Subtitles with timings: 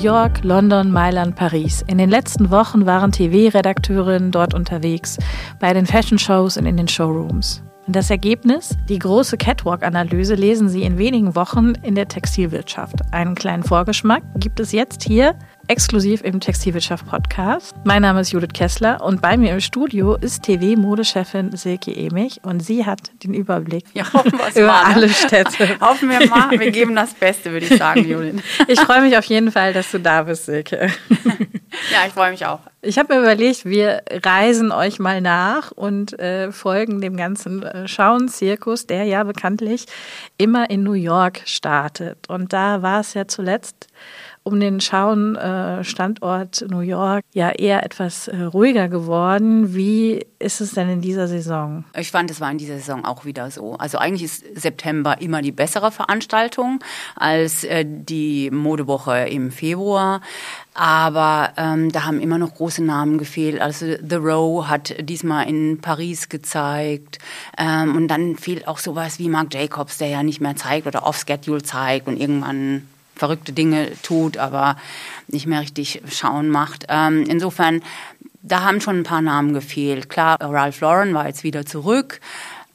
[0.00, 1.84] York, London, Mailand, Paris.
[1.86, 5.18] In den letzten Wochen waren TV-Redakteurinnen dort unterwegs,
[5.58, 7.62] bei den Fashion-Shows und in den Showrooms.
[7.86, 8.76] Und das Ergebnis?
[8.88, 12.96] Die große Catwalk-Analyse lesen Sie in wenigen Wochen in der Textilwirtschaft.
[13.12, 15.34] Einen kleinen Vorgeschmack gibt es jetzt hier
[15.70, 17.76] exklusiv im Textilwirtschaft Podcast.
[17.84, 22.58] Mein Name ist Judith Kessler und bei mir im Studio ist TV-Modechefin Silke Emich und
[22.58, 24.94] sie hat den Überblick ja, über mal, ne?
[24.96, 25.76] alle Städte.
[25.80, 28.42] Hoffen wir mal, wir geben das Beste, würde ich sagen, Judith.
[28.66, 30.76] ich freue mich auf jeden Fall, dass du da bist, Silke.
[31.08, 32.58] ja, ich freue mich auch.
[32.82, 37.86] Ich habe mir überlegt, wir reisen euch mal nach und äh, folgen dem ganzen äh,
[37.86, 39.86] Schauen-Zirkus, der ja bekanntlich
[40.36, 42.28] immer in New York startet.
[42.28, 43.86] Und da war es ja zuletzt
[44.42, 49.74] um den Schauen-Standort New York ja eher etwas äh, ruhiger geworden.
[49.74, 51.84] Wie ist es denn in dieser Saison?
[51.96, 53.74] Ich fand, es war in dieser Saison auch wieder so.
[53.74, 56.80] Also eigentlich ist September immer die bessere Veranstaltung
[57.16, 60.22] als äh, die Modewoche im Februar.
[60.72, 63.60] Aber ähm, da haben immer noch große Namen gefehlt.
[63.60, 67.18] Also The Row hat diesmal in Paris gezeigt.
[67.58, 71.06] Ähm, und dann fehlt auch sowas wie Marc Jacobs, der ja nicht mehr zeigt oder
[71.06, 72.88] off-schedule zeigt und irgendwann
[73.20, 74.76] verrückte Dinge tut, aber
[75.28, 76.86] nicht mehr richtig schauen macht.
[76.88, 77.82] Ähm, insofern,
[78.42, 80.08] da haben schon ein paar Namen gefehlt.
[80.08, 82.20] Klar, Ralph Lauren war jetzt wieder zurück.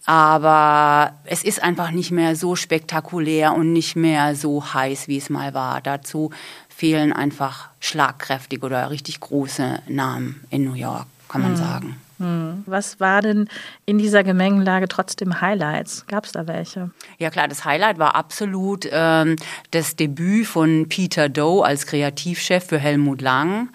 [0.07, 5.31] Aber es ist einfach nicht mehr so spektakulär und nicht mehr so heiß, wie es
[5.31, 5.81] mal war.
[5.81, 6.29] Dazu
[6.69, 11.57] fehlen einfach schlagkräftige oder richtig große Namen in New York, kann man mhm.
[11.57, 12.01] sagen.
[12.17, 12.63] Hm.
[12.65, 13.49] Was war denn
[13.85, 16.05] in dieser Gemengenlage trotzdem Highlights?
[16.07, 16.91] Gab es da welche?
[17.17, 19.35] Ja klar, das Highlight war absolut ähm,
[19.71, 23.69] das Debüt von Peter Doe als Kreativchef für Helmut Lang.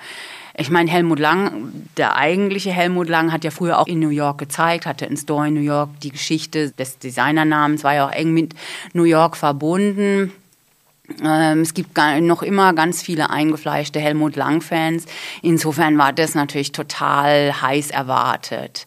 [0.56, 4.38] Ich meine, Helmut Lang, der eigentliche Helmut Lang, hat ja früher auch in New York
[4.38, 8.32] gezeigt, hatte in Store in New York die Geschichte des Designernamens, war ja auch eng
[8.32, 8.54] mit
[8.92, 10.32] New York verbunden.
[11.22, 15.06] Ähm, es gibt noch immer ganz viele eingefleischte Helmut Lang-Fans.
[15.42, 18.86] Insofern war das natürlich total heiß erwartet.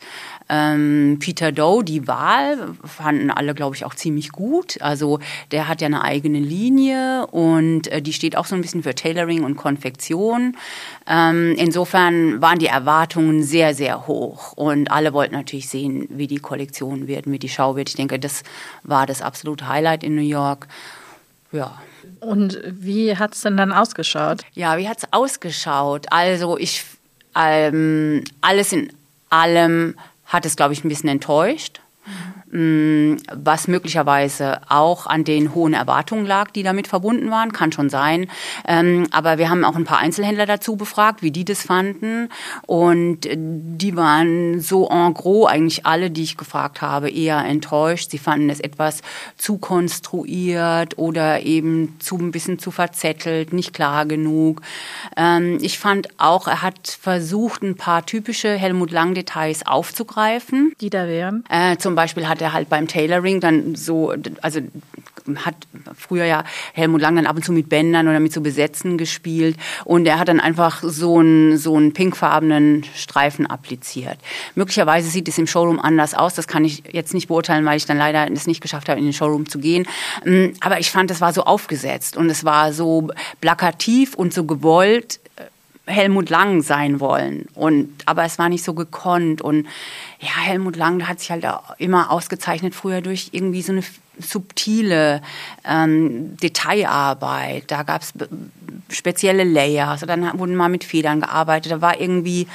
[0.49, 4.81] Ähm, Peter Doe, die Wahl, fanden alle, glaube ich, auch ziemlich gut.
[4.81, 5.19] Also
[5.51, 8.93] der hat ja eine eigene Linie und äh, die steht auch so ein bisschen für
[8.93, 10.57] Tailoring und Konfektion.
[11.07, 16.39] Ähm, insofern waren die Erwartungen sehr, sehr hoch und alle wollten natürlich sehen, wie die
[16.39, 17.89] Kollektion wird, wie die Schau wird.
[17.89, 18.43] Ich denke, das
[18.83, 20.67] war das absolute Highlight in New York.
[21.51, 21.81] Ja.
[22.19, 24.41] Und wie hat es denn dann ausgeschaut?
[24.53, 26.07] Ja, wie hat es ausgeschaut?
[26.09, 26.85] Also ich,
[27.35, 28.91] ähm, alles in
[29.29, 31.79] allem hat es, glaube ich, ein bisschen enttäuscht.
[32.53, 37.89] Mm, was möglicherweise auch an den hohen Erwartungen lag, die damit verbunden waren, kann schon
[37.89, 38.27] sein.
[38.67, 42.29] Ähm, aber wir haben auch ein paar Einzelhändler dazu befragt, wie die das fanden.
[42.67, 48.11] Und äh, die waren so en gros, eigentlich alle, die ich gefragt habe, eher enttäuscht.
[48.11, 49.01] Sie fanden es etwas
[49.35, 54.61] zu konstruiert oder eben zu ein bisschen zu verzettelt, nicht klar genug.
[55.17, 60.73] Ähm, ich fand auch, er hat versucht, ein paar typische Helmut Lang-Details aufzugreifen.
[60.79, 61.43] Die da wären?
[61.49, 64.59] Äh, zum Beispiel hat er halt beim Tailoring dann so, also
[65.45, 65.55] hat
[65.95, 66.43] früher ja
[66.73, 70.19] Helmut Lang dann ab und zu mit Bändern oder mit so Besetzen gespielt und er
[70.19, 74.17] hat dann einfach so einen, so einen pinkfarbenen Streifen appliziert.
[74.55, 77.85] Möglicherweise sieht es im Showroom anders aus, das kann ich jetzt nicht beurteilen, weil ich
[77.85, 79.87] dann leider es nicht geschafft habe, in den Showroom zu gehen.
[80.25, 83.09] Mm, aber ich fand, es war so aufgesetzt und es war so
[83.41, 85.19] plakativ und so gewollt,
[85.85, 87.47] Helmut Lang sein wollen.
[87.55, 89.41] Und, aber es war nicht so gekonnt.
[89.41, 89.67] Und
[90.19, 91.45] ja, Helmut Lang hat sich halt
[91.77, 93.83] immer ausgezeichnet früher durch irgendwie so eine
[94.17, 95.21] subtile
[95.65, 97.69] ähm, Detailarbeit.
[97.69, 98.13] Da gab es
[98.89, 100.01] spezielle Layers.
[100.01, 101.71] Dann wurden mal mit Federn gearbeitet.
[101.71, 102.47] Da war irgendwie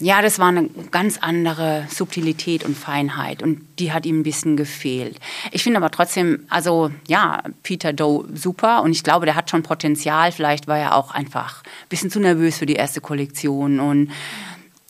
[0.00, 4.56] ja, das war eine ganz andere Subtilität und Feinheit und die hat ihm ein bisschen
[4.56, 5.18] gefehlt.
[5.50, 9.62] Ich finde aber trotzdem, also ja, Peter Doe super und ich glaube, der hat schon
[9.62, 10.30] Potenzial.
[10.32, 14.10] Vielleicht war er auch einfach ein bisschen zu nervös für die erste Kollektion und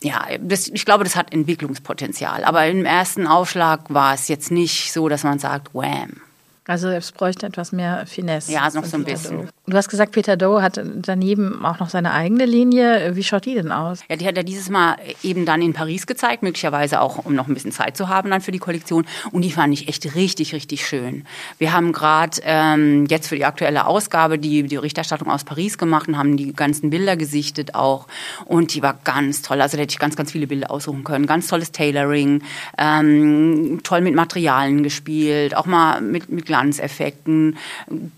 [0.01, 2.43] ja, das, ich glaube, das hat Entwicklungspotenzial.
[2.45, 6.21] Aber im ersten Aufschlag war es jetzt nicht so, dass man sagt, wham.
[6.65, 8.51] Also es bräuchte etwas mehr Finesse.
[8.51, 9.49] Ja, noch so ein bisschen.
[9.69, 13.15] Du hast gesagt, Peter Doe hat daneben auch noch seine eigene Linie.
[13.15, 13.99] Wie schaut die denn aus?
[14.09, 17.47] Ja, die hat er dieses Mal eben dann in Paris gezeigt, möglicherweise auch, um noch
[17.47, 19.05] ein bisschen Zeit zu haben dann für die Kollektion.
[19.31, 21.25] Und die fand ich echt richtig, richtig schön.
[21.59, 26.07] Wir haben gerade ähm, jetzt für die aktuelle Ausgabe die, die Berichterstattung aus Paris gemacht
[26.07, 28.07] und haben die ganzen Bilder gesichtet auch.
[28.45, 29.61] Und die war ganz toll.
[29.61, 31.27] Also da hätte ich ganz, ganz viele Bilder aussuchen können.
[31.27, 32.41] Ganz tolles Tailoring,
[32.79, 37.57] ähm, toll mit Materialien gespielt, auch mal mit, mit Glanzeffekten,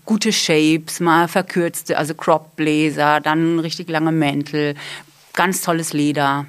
[0.06, 4.74] gute Shapes, mal verkürzte, also Crop Bläser, dann richtig lange Mäntel,
[5.34, 6.46] ganz tolles Leder.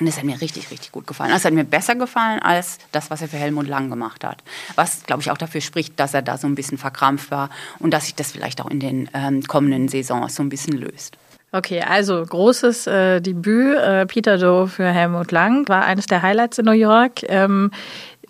[0.00, 1.30] Und das hat mir richtig, richtig gut gefallen.
[1.30, 4.42] Das hat mir besser gefallen als das, was er für Helmut Lang gemacht hat.
[4.74, 7.48] Was, glaube ich, auch dafür spricht, dass er da so ein bisschen verkrampft war
[7.78, 11.16] und dass sich das vielleicht auch in den ähm, kommenden Saisons so ein bisschen löst.
[11.52, 13.76] Okay, also großes äh, Debüt.
[13.76, 17.22] Äh, Peter Doe für Helmut Lang war eines der Highlights in New York.
[17.28, 17.70] Ähm,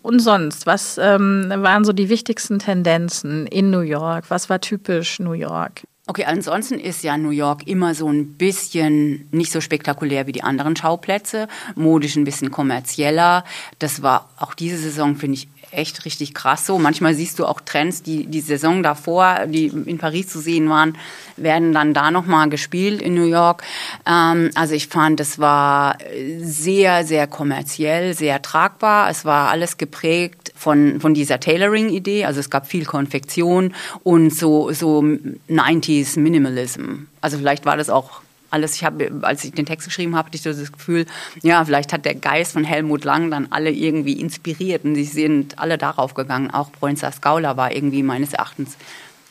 [0.04, 4.26] und sonst, was ähm, waren so die wichtigsten Tendenzen in New York?
[4.28, 5.84] Was war typisch New York?
[6.06, 10.42] Okay, ansonsten ist ja New York immer so ein bisschen nicht so spektakulär wie die
[10.42, 13.44] anderen Schauplätze, modisch ein bisschen kommerzieller.
[13.78, 16.78] Das war auch diese Saison, finde ich, echt richtig krass so.
[16.78, 20.96] Manchmal siehst du auch Trends, die die Saison davor, die in Paris zu sehen waren,
[21.36, 23.62] werden dann da nochmal gespielt in New York.
[24.06, 25.98] Ähm, also ich fand, es war
[26.40, 29.10] sehr, sehr kommerziell, sehr tragbar.
[29.10, 32.24] Es war alles geprägt von, von dieser Tailoring-Idee.
[32.24, 37.06] Also es gab viel Konfektion und so, so 90s Minimalism.
[37.20, 38.23] Also vielleicht war das auch
[38.54, 38.76] alles.
[38.76, 41.06] Ich habe, als ich den Text geschrieben habe, hatte ich so das Gefühl,
[41.42, 45.58] ja, vielleicht hat der Geist von Helmut Lang dann alle irgendwie inspiriert und sie sind
[45.58, 46.50] alle darauf gegangen.
[46.50, 48.76] Auch Bronzer Skauler war irgendwie meines Erachtens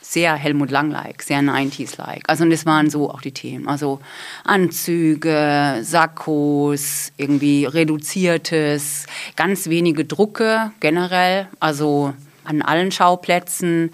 [0.02, 2.22] sehr Helmut Lang-like, sehr 90s-like.
[2.28, 3.66] Also und das waren so auch die Themen.
[3.66, 4.00] Also
[4.44, 12.12] Anzüge, Sakkos, irgendwie reduziertes, ganz wenige Drucke generell, also
[12.44, 13.90] an allen Schauplätzen.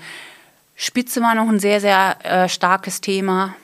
[0.75, 3.55] Spitze war noch ein sehr, sehr äh, starkes Thema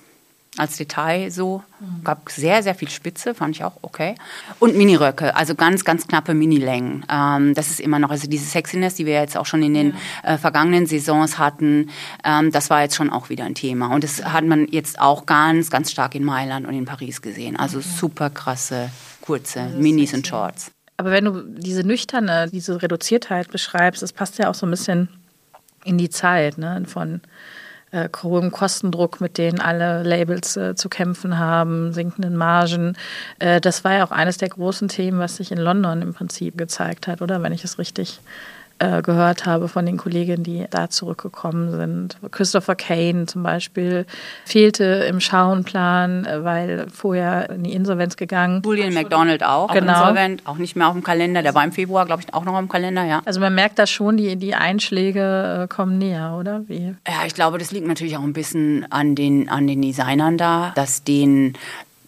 [0.57, 1.63] als Detail so.
[1.81, 2.05] Mhm.
[2.05, 4.15] Gab sehr, sehr viel Spitze, fand ich auch okay.
[4.59, 7.05] Und Miniröcke, also ganz, ganz knappe Minilängen.
[7.11, 9.95] Ähm, das ist immer noch, also diese Sexiness, die wir jetzt auch schon in den
[10.25, 10.35] ja.
[10.35, 11.91] äh, vergangenen Saisons hatten,
[12.25, 13.95] ähm, das war jetzt schon auch wieder ein Thema.
[13.95, 17.57] Und das hat man jetzt auch ganz, ganz stark in Mailand und in Paris gesehen.
[17.57, 17.89] Also okay.
[17.99, 20.71] super krasse, kurze Minis und Shorts.
[20.97, 25.09] Aber wenn du diese nüchterne, diese Reduziertheit beschreibst, das passt ja auch so ein bisschen
[25.85, 26.83] in die Zeit, ne?
[26.87, 27.21] Von
[27.91, 32.97] äh, hohem Kostendruck, mit denen alle Labels äh, zu kämpfen haben, sinkenden Margen.
[33.39, 36.59] Äh, das war ja auch eines der großen Themen, was sich in London im Prinzip
[36.59, 38.21] gezeigt hat, oder wenn ich es richtig
[38.79, 42.19] äh, gehört habe von den Kolleginnen, die da zurückgekommen sind.
[42.31, 44.07] Christopher Kane zum Beispiel
[44.45, 48.63] fehlte im Schauenplan, äh, weil vorher in die Insolvenz gegangen.
[48.65, 50.01] Julian McDonald auch, genau.
[50.01, 51.43] insolvent, auch nicht mehr auf dem Kalender.
[51.43, 53.23] Der war im Februar, glaube ich, auch noch im Kalender, ja.
[53.25, 56.63] Also man merkt da schon, die, die Einschläge äh, kommen näher, oder?
[56.69, 56.95] Wie?
[57.09, 60.73] Ja, ich glaube, das liegt natürlich auch ein bisschen an den, an den Designern da,
[60.75, 61.55] dass denen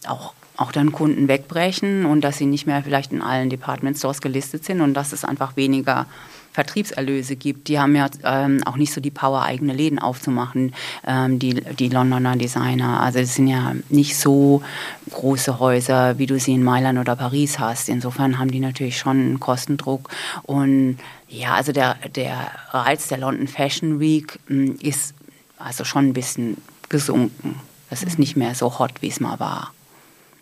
[0.06, 4.20] auch auch dann Kunden wegbrechen und dass sie nicht mehr vielleicht in allen Department Stores
[4.20, 6.06] gelistet sind und dass es einfach weniger
[6.52, 7.68] Vertriebserlöse gibt.
[7.68, 10.74] Die haben ja ähm, auch nicht so die Power, eigene Läden aufzumachen,
[11.06, 13.00] ähm, die, die Londoner Designer.
[13.00, 14.62] Also es sind ja nicht so
[15.10, 17.88] große Häuser, wie du sie in Mailand oder Paris hast.
[17.88, 20.08] Insofern haben die natürlich schon einen Kostendruck.
[20.42, 20.98] Und
[21.28, 25.14] ja, also der, der Reiz der London Fashion Week mh, hm, ist
[25.58, 26.56] also schon ein bisschen
[26.88, 27.60] gesunken.
[27.90, 29.72] Das ist nicht mehr so hot, wie es mal war.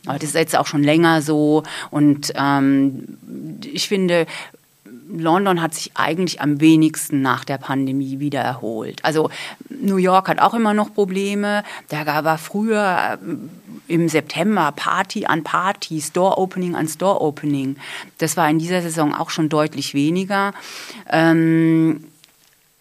[0.07, 1.65] Aber das ist jetzt auch schon länger so.
[1.91, 3.19] Und ähm,
[3.65, 4.27] ich finde,
[5.09, 9.05] London hat sich eigentlich am wenigsten nach der Pandemie wieder erholt.
[9.05, 9.31] Also
[9.69, 11.65] New York hat auch immer noch Probleme.
[11.89, 17.77] Da war früher äh, im September Party an Party, Store Opening an Store Opening.
[18.19, 20.53] Das war in dieser Saison auch schon deutlich weniger.
[21.11, 22.05] Ähm,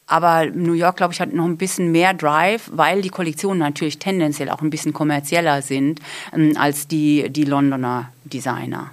[0.08, 3.98] aber New York, glaube ich, hat noch ein bisschen mehr Drive, weil die Kollektionen natürlich
[3.98, 6.00] tendenziell auch ein bisschen kommerzieller sind
[6.34, 8.92] ähm, als die, die Londoner Designer.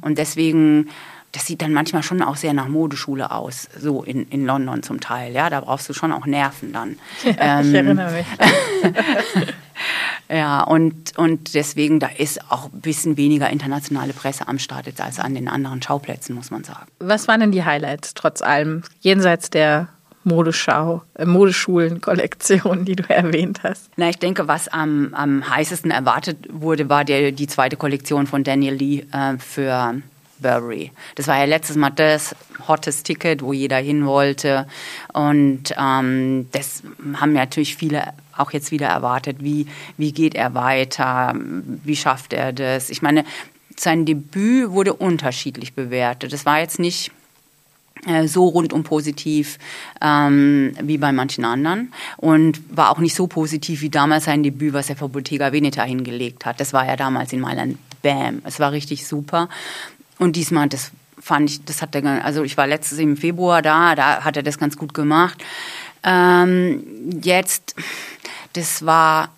[0.00, 0.88] Und deswegen
[1.32, 5.00] das sieht dann manchmal schon auch sehr nach Modeschule aus, so in, in London zum
[5.00, 5.32] Teil.
[5.32, 6.98] Ja, da brauchst du schon auch Nerven dann.
[7.24, 8.26] Ja, ähm, ich erinnere mich.
[10.28, 15.00] ja, und, und deswegen, da ist auch ein bisschen weniger internationale Presse am Start jetzt
[15.00, 16.86] als an den anderen Schauplätzen, muss man sagen.
[16.98, 19.88] Was waren denn die Highlights trotz allem, jenseits der
[20.24, 23.88] Modeschau, äh, Modeschulen-Kollektion, die du erwähnt hast?
[23.96, 28.44] Na, ich denke, was am, am heißesten erwartet wurde, war der, die zweite Kollektion von
[28.44, 30.02] Daniel Lee äh, für
[30.42, 30.90] Burberry.
[31.14, 32.34] Das war ja letztes Mal das
[32.68, 34.66] hottes Ticket, wo jeder hin wollte.
[35.12, 36.82] Und ähm, das
[37.14, 39.38] haben natürlich viele auch jetzt wieder erwartet.
[39.40, 41.34] Wie, wie geht er weiter?
[41.36, 42.90] Wie schafft er das?
[42.90, 43.24] Ich meine,
[43.76, 46.32] sein Debüt wurde unterschiedlich bewertet.
[46.32, 47.10] Das war jetzt nicht
[48.06, 49.58] äh, so rundum positiv
[50.00, 54.72] ähm, wie bei manchen anderen und war auch nicht so positiv wie damals sein Debüt,
[54.72, 56.58] was er für Bottega Veneta hingelegt hat.
[56.58, 58.42] Das war ja damals in Mailand Bam.
[58.44, 59.48] Es war richtig super.
[60.22, 63.96] Und diesmal, das fand ich, das hat er, also ich war letztes im Februar da,
[63.96, 65.42] da hat er das ganz gut gemacht.
[66.04, 66.84] Ähm,
[67.24, 67.74] jetzt,
[68.52, 69.30] das war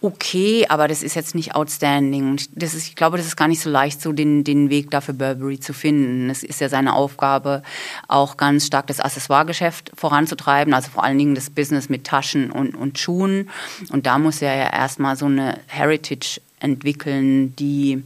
[0.00, 2.30] okay, aber das ist jetzt nicht outstanding.
[2.30, 4.92] Und das ist, ich glaube, das ist gar nicht so leicht, so den, den Weg
[4.92, 6.30] da für Burberry zu finden.
[6.30, 7.64] Es ist ja seine Aufgabe,
[8.06, 12.76] auch ganz stark das Accessoire-Geschäft voranzutreiben, also vor allen Dingen das Business mit Taschen und,
[12.76, 13.50] und Schuhen.
[13.90, 18.04] Und da muss er ja erstmal so eine Heritage entwickeln, die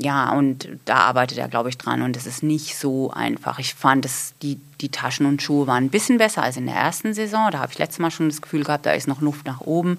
[0.00, 3.58] ja, und da arbeitet er, glaube ich, dran und es ist nicht so einfach.
[3.58, 6.74] Ich fand, dass die, die Taschen und Schuhe waren ein bisschen besser als in der
[6.74, 7.50] ersten Saison.
[7.50, 9.98] Da habe ich letztes Mal schon das Gefühl gehabt, da ist noch Luft nach oben.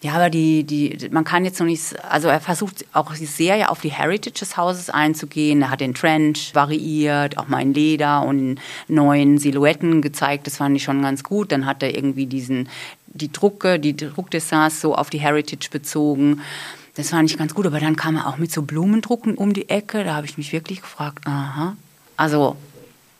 [0.00, 3.68] Ja, aber die, die, man kann jetzt noch nicht, also er versucht auch sehr ja
[3.68, 5.62] auf die Heritage des Hauses einzugehen.
[5.62, 8.56] Er hat den Trench variiert, auch mal in Leder und
[8.88, 10.48] neuen Silhouetten gezeigt.
[10.48, 11.52] Das fand ich schon ganz gut.
[11.52, 12.68] Dann hat er irgendwie diesen,
[13.06, 16.42] die Drucke, die Druckdessins so auf die Heritage bezogen.
[16.98, 17.64] Das fand ich ganz gut.
[17.64, 20.02] Aber dann kam er auch mit so Blumendrucken um die Ecke.
[20.02, 21.76] Da habe ich mich wirklich gefragt, aha.
[22.16, 22.56] Also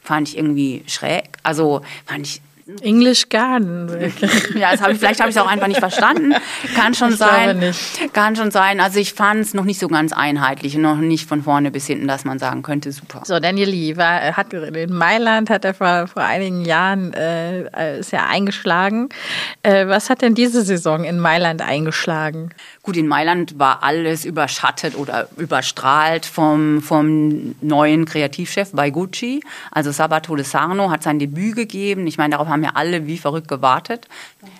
[0.02, 1.28] fand ich irgendwie schräg.
[1.44, 2.42] Also fand ich
[2.82, 3.88] English Garden.
[4.58, 6.34] ja, das hab ich, vielleicht habe ich es auch einfach nicht verstanden.
[6.74, 7.58] Kann schon ich sein.
[7.60, 8.12] Nicht.
[8.12, 8.80] Kann schon sein.
[8.80, 11.86] Also ich fand es noch nicht so ganz einheitlich und noch nicht von vorne bis
[11.86, 13.22] hinten, dass man sagen könnte, super.
[13.24, 18.12] So, Daniel Lee war, hat in Mailand hat er vor, vor einigen Jahren äh, ist
[18.12, 19.08] ja eingeschlagen.
[19.62, 22.50] Äh, was hat denn diese Saison in Mailand eingeschlagen?
[22.88, 29.42] Gut, in Mailand war alles überschattet oder überstrahlt vom, vom neuen Kreativchef bei Gucci.
[29.70, 32.06] Also Sabato de Sarno hat sein Debüt gegeben.
[32.06, 34.08] Ich meine, darauf haben ja alle wie verrückt gewartet.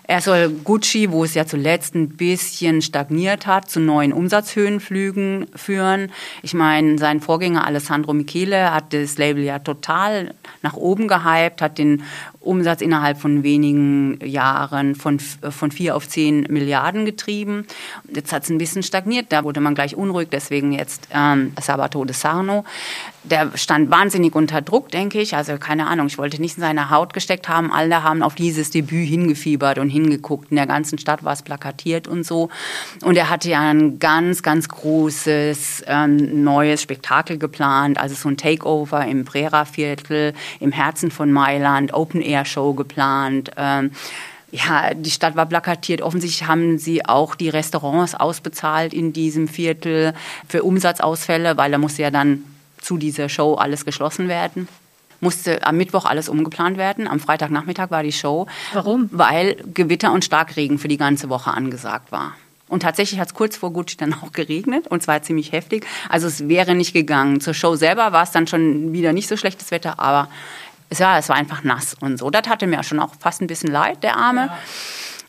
[0.05, 6.11] Er soll Gucci, wo es ja zuletzt ein bisschen stagniert hat, zu neuen Umsatzhöhenflügen führen.
[6.43, 11.77] Ich meine, sein Vorgänger Alessandro Michele hat das Label ja total nach oben gehypt, hat
[11.77, 12.05] den
[12.41, 17.67] Umsatz innerhalb von wenigen Jahren von, von vier auf zehn Milliarden getrieben.
[18.11, 22.05] Jetzt hat es ein bisschen stagniert, da wurde man gleich unruhig, deswegen jetzt ähm, Sabato
[22.07, 22.65] de Sarno.
[23.25, 25.35] Der stand wahnsinnig unter Druck, denke ich.
[25.35, 27.73] Also keine Ahnung, ich wollte nicht in seine Haut gesteckt haben.
[27.73, 30.51] Alle haben auf dieses Debüt hingefiebert und hingeguckt.
[30.51, 32.49] In der ganzen Stadt war es plakatiert und so.
[33.03, 37.99] Und er hatte ja ein ganz, ganz großes ähm, neues Spektakel geplant.
[37.99, 43.51] Also so ein Takeover im Brera-Viertel, im Herzen von Mailand, Open Air-Show geplant.
[43.57, 43.91] Ähm,
[44.51, 46.01] ja, die Stadt war plakatiert.
[46.01, 50.15] Offensichtlich haben sie auch die Restaurants ausbezahlt in diesem Viertel
[50.49, 52.45] für Umsatzausfälle, weil da musste ja dann
[52.89, 54.67] zu dieser Show alles geschlossen werden.
[55.21, 57.07] Musste am Mittwoch alles umgeplant werden.
[57.07, 58.47] Am Freitagnachmittag war die Show.
[58.73, 59.11] Warum?
[59.13, 62.33] Weil Gewitter und Starkregen für die ganze Woche angesagt war.
[62.67, 65.87] Und tatsächlich hat es kurz vor Gucci dann auch geregnet und zwar ziemlich heftig.
[66.09, 67.43] Also es wäre nicht gegangen.
[67.43, 70.31] Zur Show selber war es dann schon wieder nicht so schlechtes Wetter, aber
[70.97, 72.31] ja, es war einfach nass und so.
[72.31, 74.49] Das hatte mir schon auch fast ein bisschen leid, der Arme.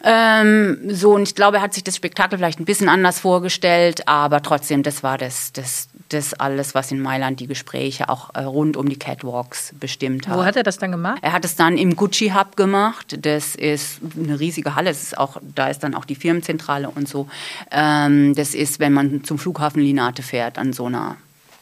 [0.03, 0.41] Ja.
[0.41, 4.07] Ähm, so, und ich glaube, er hat sich das Spektakel vielleicht ein bisschen anders vorgestellt,
[4.07, 8.41] aber trotzdem, das war das, das, das alles, was in Mailand die Gespräche auch äh,
[8.41, 10.37] rund um die Catwalks bestimmt hat.
[10.37, 11.19] Wo hat er das dann gemacht?
[11.21, 13.17] Er hat es dann im Gucci Hub gemacht.
[13.21, 14.89] Das ist eine riesige Halle.
[14.89, 17.27] Das ist auch, da ist dann auch die Firmenzentrale und so.
[17.71, 21.17] Ähm, das ist, wenn man zum Flughafen Linate fährt, an so einer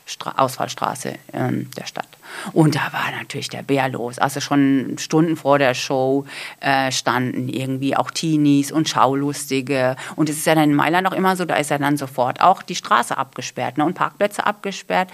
[0.08, 2.08] Stra Ausfallstraße ähm, der Stadt.
[2.54, 4.20] Und da war natürlich der Bär los.
[4.20, 6.26] Also schon Stunden vor der Show
[6.62, 9.98] äh, standen irgendwie auch Teenies und Schaulustige.
[10.16, 12.42] Und es ist ja dann in Mailand auch immer so, da ist ja dann sofort
[12.42, 15.10] auch die Straße abgesperrt ne, und Parkplätze abgesperrt.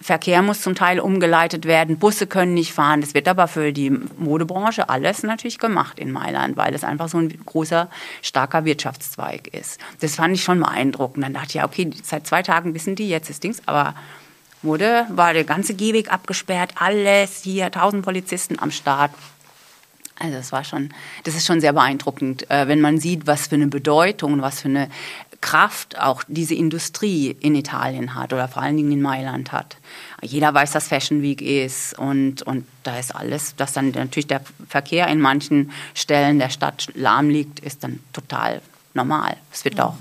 [0.00, 3.00] Verkehr muss zum Teil umgeleitet werden, Busse können nicht fahren.
[3.00, 7.18] Das wird aber für die Modebranche alles natürlich gemacht in Mailand, weil es einfach so
[7.18, 7.90] ein großer,
[8.22, 9.80] starker Wirtschaftszweig ist.
[10.00, 11.24] Das fand ich schon beeindruckend.
[11.24, 13.94] Dann dachte ich, ja, okay, seit zwei Tagen wissen die jetzt ist Dings, aber
[14.62, 19.10] wurde, war der ganze Gehweg abgesperrt, alles hier, tausend Polizisten am Start.
[20.18, 20.92] Also das war schon,
[21.24, 24.62] das ist schon sehr beeindruckend, äh, wenn man sieht, was für eine Bedeutung und was
[24.62, 24.90] für eine
[25.40, 29.76] Kraft auch diese Industrie in Italien hat oder vor allen Dingen in Mailand hat.
[30.20, 34.40] Jeder weiß, dass Fashion Week ist und, und da ist alles, dass dann natürlich der
[34.68, 38.60] Verkehr in manchen Stellen der Stadt lahm liegt, ist dann total
[38.94, 39.36] normal.
[39.52, 39.94] Es wird auch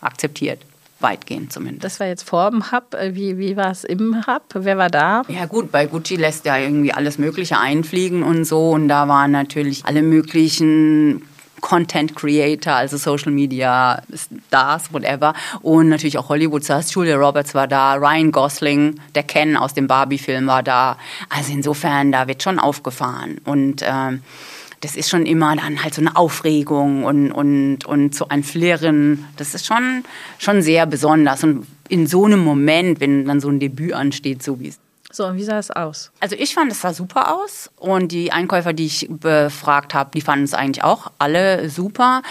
[0.00, 0.60] akzeptiert
[1.04, 1.84] weitgehend zumindest.
[1.84, 2.94] Das war jetzt vor dem Hub.
[2.94, 4.42] Äh, wie, wie war es im Hub?
[4.54, 5.22] Wer war da?
[5.28, 8.70] Ja gut, bei Gucci lässt ja irgendwie alles Mögliche einfliegen und so.
[8.70, 11.22] Und da waren natürlich alle möglichen
[11.60, 15.32] Content Creator, also Social Media Stars, whatever.
[15.62, 16.92] Und natürlich auch Hollywood Stars.
[16.92, 20.98] Julia Roberts war da, Ryan Gosling, der Ken aus dem Barbie-Film war da.
[21.30, 23.40] Also insofern, da wird schon aufgefahren.
[23.44, 24.20] Und ähm,
[24.84, 29.26] das ist schon immer dann halt so eine Aufregung und, und, und so ein Flirren.
[29.38, 30.04] Das ist schon,
[30.38, 31.42] schon sehr besonders.
[31.42, 34.78] Und in so einem Moment, wenn dann so ein Debüt ansteht, so wie es
[35.10, 36.10] so, und wie sah es aus?
[36.18, 37.70] Also ich fand, es sah super aus.
[37.76, 42.22] Und die Einkäufer, die ich befragt habe, die fanden es eigentlich auch alle super.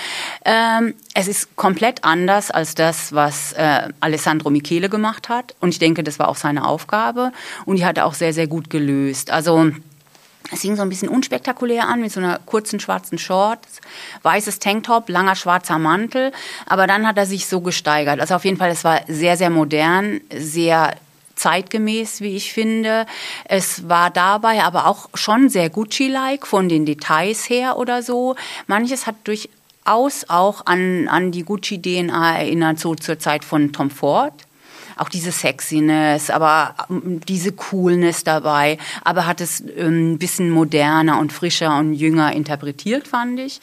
[0.44, 5.56] Ähm, es ist komplett anders als das, was äh, Alessandro Michele gemacht hat.
[5.62, 7.32] Und ich denke, das war auch seine Aufgabe.
[7.64, 9.32] Und die hat er auch sehr, sehr gut gelöst.
[9.32, 9.72] Also
[10.52, 13.80] es hing so ein bisschen unspektakulär an mit so einer kurzen schwarzen Shorts,
[14.24, 16.32] weißes Tanktop, langer schwarzer Mantel.
[16.66, 18.20] Aber dann hat er sich so gesteigert.
[18.20, 20.96] Also auf jeden Fall, es war sehr, sehr modern, sehr
[21.36, 23.06] zeitgemäß, wie ich finde.
[23.46, 28.36] Es war dabei aber auch schon sehr Gucci-like von den Details her oder so.
[28.68, 34.34] Manches hat durchaus auch an, an die Gucci-DNA erinnert, so zur Zeit von Tom Ford.
[34.98, 41.20] Auch diese Sexiness, aber ähm, diese Coolness dabei, aber hat es ähm, ein bisschen moderner
[41.20, 43.60] und frischer und jünger interpretiert, fand ich.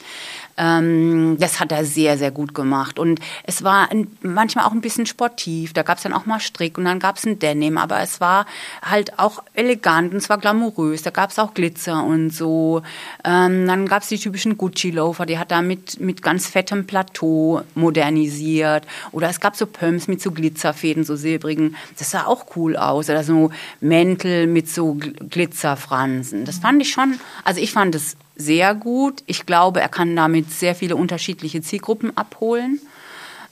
[0.57, 2.99] Ähm, das hat er sehr, sehr gut gemacht.
[2.99, 3.89] Und es war
[4.21, 5.73] manchmal auch ein bisschen sportiv.
[5.73, 7.77] Da gab es dann auch mal Strick und dann gab es ein Denim.
[7.77, 8.45] Aber es war
[8.83, 11.01] halt auch elegant und es war glamourös.
[11.01, 12.83] Da gab es auch Glitzer und so.
[13.23, 15.25] Dann gab es die typischen Gucci-Loafer.
[15.25, 18.85] Die hat er mit, mit ganz fettem Plateau modernisiert.
[19.11, 21.75] Oder es gab so Pumps mit so Glitzerfäden, so silbrigen.
[21.97, 23.09] Das sah auch cool aus.
[23.09, 26.45] Oder so Mäntel mit so Glitzerfransen.
[26.45, 29.23] Das fand ich schon, also ich fand es sehr gut.
[29.27, 32.81] Ich glaube, er kann damit sehr viele unterschiedliche Zielgruppen abholen.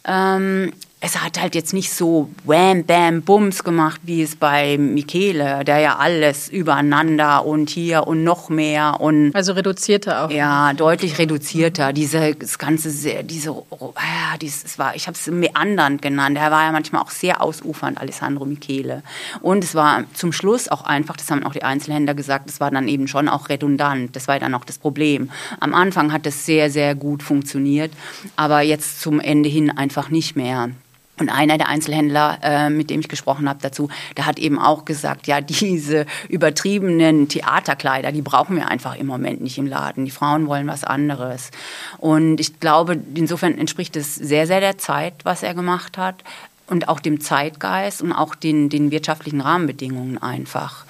[0.05, 5.63] Ähm, es hat halt jetzt nicht so Wham, Bam, Bums gemacht, wie es bei Michele,
[5.63, 9.33] der ja alles übereinander und hier und noch mehr und.
[9.33, 10.29] Also reduzierter auch.
[10.31, 11.93] Ja, deutlich reduzierter.
[11.93, 16.37] Diese, das ganze, diese, ja, dieses, war, ich habe es meandernd genannt.
[16.37, 19.01] Er war ja manchmal auch sehr ausufernd, Alessandro Michele.
[19.41, 22.71] Und es war zum Schluss auch einfach, das haben auch die Einzelhändler gesagt, es war
[22.71, 24.17] dann eben schon auch redundant.
[24.17, 25.31] Das war dann auch das Problem.
[25.61, 27.93] Am Anfang hat es sehr, sehr gut funktioniert,
[28.35, 30.71] aber jetzt zum Ende hin einfach nicht mehr.
[31.19, 34.85] Und einer der Einzelhändler, äh, mit dem ich gesprochen habe dazu, der hat eben auch
[34.85, 40.05] gesagt, ja, diese übertriebenen Theaterkleider, die brauchen wir einfach im Moment nicht im Laden.
[40.05, 41.51] Die Frauen wollen was anderes.
[41.97, 46.23] Und ich glaube, insofern entspricht es sehr, sehr der Zeit, was er gemacht hat
[46.67, 50.85] und auch dem Zeitgeist und auch den, den wirtschaftlichen Rahmenbedingungen einfach.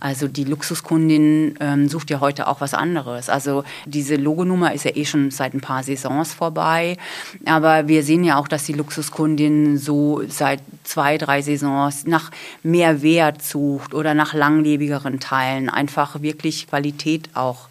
[0.00, 3.28] Also die Luxuskundin ähm, sucht ja heute auch was anderes.
[3.28, 6.96] Also diese Logonummer ist ja eh schon seit ein paar Saisons vorbei.
[7.44, 12.30] Aber wir sehen ja auch, dass die Luxuskundin so seit zwei, drei Saisons nach
[12.62, 15.68] mehr Wert sucht oder nach langlebigeren Teilen.
[15.68, 17.68] Einfach wirklich Qualität auch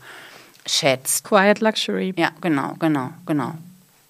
[0.68, 1.24] schätzt.
[1.24, 2.14] Quiet Luxury.
[2.16, 3.56] Ja, genau, genau, genau.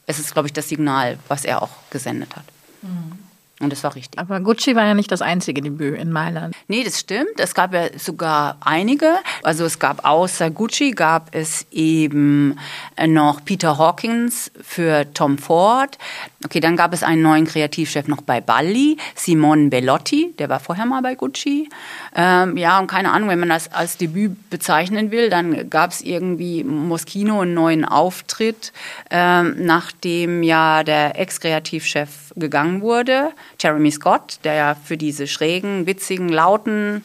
[0.06, 2.44] Es ist, glaube ich, das Signal, was er auch gesendet hat.
[2.82, 3.29] Mhm.
[3.60, 4.18] Und das war richtig.
[4.18, 6.56] Aber Gucci war ja nicht das einzige Debüt in Mailand.
[6.68, 7.40] Nee, das stimmt.
[7.40, 9.16] Es gab ja sogar einige.
[9.44, 12.58] Also es gab außer Gucci gab es eben
[13.06, 15.98] noch Peter Hawkins für Tom Ford.
[16.46, 20.86] Okay, dann gab es einen neuen Kreativchef noch bei Balli, Simon Bellotti, der war vorher
[20.86, 21.68] mal bei Gucci.
[22.16, 26.02] Ähm, ja, und keine Ahnung, wenn man das als Debüt bezeichnen will, dann gab es
[26.02, 28.72] irgendwie Moschino einen neuen Auftritt,
[29.12, 36.30] ähm, nachdem ja der Ex-Kreativchef gegangen wurde, Jeremy Scott, der ja für diese schrägen, witzigen,
[36.30, 37.04] lauten,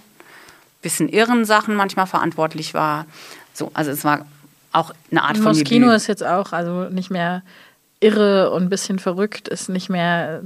[0.83, 3.07] bisschen irren Sachen manchmal verantwortlich war.
[3.53, 4.27] So, also es war
[4.73, 5.91] auch eine Art von Debüt.
[5.93, 7.43] ist jetzt auch also nicht mehr
[8.01, 10.43] irre und ein bisschen verrückt, ist nicht mehr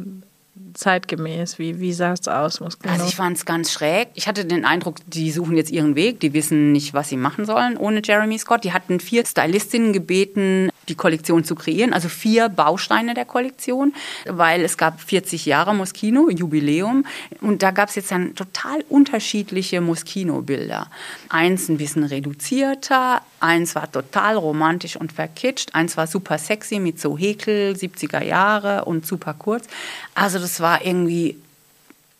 [0.74, 1.58] zeitgemäß?
[1.58, 2.60] Wie, wie sah es aus?
[2.60, 2.92] Moskino?
[2.92, 4.08] Also ich fand es ganz schräg.
[4.14, 7.44] Ich hatte den Eindruck, die suchen jetzt ihren Weg, die wissen nicht, was sie machen
[7.44, 8.64] sollen ohne Jeremy Scott.
[8.64, 13.94] Die hatten vier Stylistinnen gebeten, die Kollektion zu kreieren, also vier Bausteine der Kollektion,
[14.26, 17.04] weil es gab 40 Jahre Moschino, Jubiläum,
[17.40, 20.90] und da gab es jetzt dann total unterschiedliche Moschino-Bilder.
[21.28, 27.00] Eins ein bisschen reduzierter, eins war total romantisch und verkitscht, eins war super sexy mit
[27.00, 29.66] so Häkel, 70er Jahre und super kurz.
[30.14, 31.36] Also das war irgendwie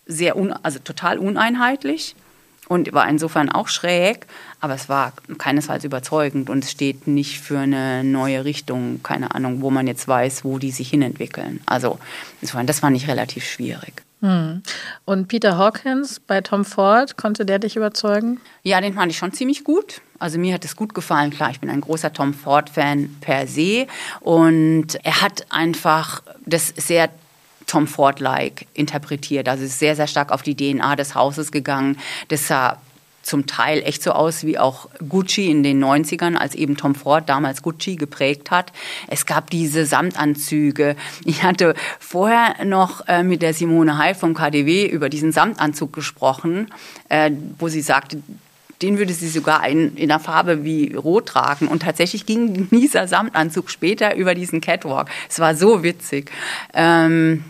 [0.07, 2.15] sehr, un, also total uneinheitlich
[2.69, 4.27] und war insofern auch schräg,
[4.61, 9.63] aber es war keinesfalls überzeugend und es steht nicht für eine neue Richtung, keine Ahnung,
[9.63, 11.61] wo man jetzt weiß, wo die sich hinentwickeln.
[11.67, 11.99] Also
[12.41, 14.03] insofern, das fand ich relativ schwierig.
[14.21, 14.63] Hm.
[15.05, 18.41] Und Peter Hawkins bei Tom Ford, konnte der dich überzeugen?
[18.65, 20.01] Ja, den fand ich schon ziemlich gut.
[20.19, 21.31] Also mir hat es gut gefallen.
[21.31, 23.87] Klar, ich bin ein großer Tom Ford-Fan per se.
[24.21, 27.11] Und er hat einfach das sehr
[27.69, 29.49] Tom Ford-like interpretiert.
[29.49, 31.99] Also ist sehr, sehr stark auf die DNA des Hauses gegangen.
[32.29, 32.79] Das sah
[33.23, 37.29] zum Teil echt so aus wie auch Gucci in den 90ern, als eben Tom Ford
[37.29, 38.73] damals Gucci geprägt hat.
[39.07, 40.97] Es gab diese Samtanzüge.
[41.25, 46.73] Ich hatte vorher noch äh, mit der Simone Heil vom KDW über diesen Samtanzug gesprochen,
[47.11, 48.23] äh, wo sie sagte,
[48.81, 51.69] den würde sie sogar in, in einer Farbe wie Rot tragen.
[51.69, 55.09] Und tatsächlich ging dieser Samtanzug später über diesen Catwalk.
[55.29, 56.31] Es war so witzig.
[56.73, 57.45] Ähm,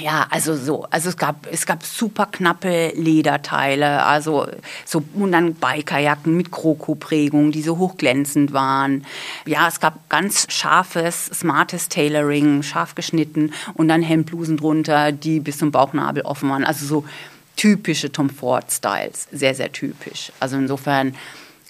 [0.00, 4.46] ja, also so, also es gab es gab super knappe Lederteile, also
[4.84, 9.04] so und dann Bikerjacken mit Kroko-Prägung, die so hochglänzend waren.
[9.46, 15.58] Ja, es gab ganz scharfes, smartes Tailoring, scharf geschnitten und dann Hemdblusen drunter, die bis
[15.58, 16.64] zum Bauchnabel offen waren.
[16.64, 17.04] Also so
[17.56, 20.32] typische Tom Ford Styles, sehr sehr typisch.
[20.40, 21.14] Also insofern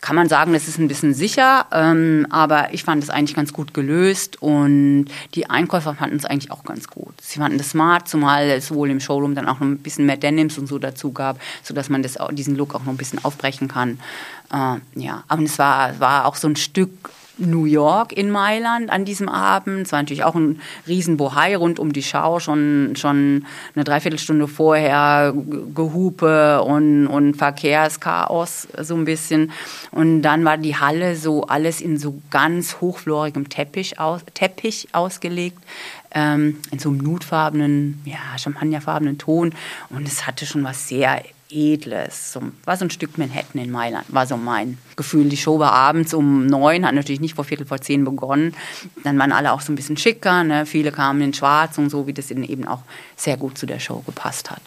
[0.05, 3.55] kann man sagen, es ist ein bisschen sicher, ähm, aber ich fand es eigentlich ganz
[3.55, 7.15] gut gelöst und die Einkäufer fanden es eigentlich auch ganz gut.
[7.23, 10.19] Sie fanden das smart, zumal es wohl im Showroom dann auch noch ein bisschen mehr
[10.19, 13.67] Denims und so dazu gab, sodass man das, diesen Look auch noch ein bisschen aufbrechen
[13.67, 13.99] kann.
[14.53, 16.91] Äh, ja, aber es war, war auch so ein Stück
[17.39, 19.87] New York in Mailand an diesem Abend.
[19.87, 25.35] Es war natürlich auch ein Riesenbohai rund um die Schau, schon, schon eine Dreiviertelstunde vorher
[25.75, 29.53] Gehupe und, und Verkehrschaos so ein bisschen.
[29.91, 35.59] Und dann war die Halle so alles in so ganz hochflorigem Teppich, aus, Teppich ausgelegt.
[36.17, 39.53] Ähm, in so einem nutfarbenen, ja, champagnerfarbenen Ton.
[39.91, 42.33] Und es hatte schon was sehr Edles.
[42.33, 45.29] So, war so ein Stück Manhattan in Mailand, war so mein Gefühl.
[45.29, 48.55] Die Show war abends um neun, hat natürlich nicht vor Viertel vor zehn begonnen.
[49.05, 50.67] Dann waren alle auch so ein bisschen schicker, ne?
[50.67, 52.83] viele kamen in schwarz und so, wie das eben auch
[53.17, 54.63] sehr gut zu der Show gepasst hat.